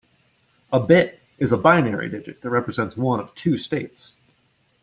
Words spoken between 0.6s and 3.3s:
A "bit" is a binary digit that represents one